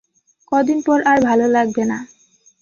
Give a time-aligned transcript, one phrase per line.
[0.51, 1.97] কদিন পর আর ভালো লাগবে না।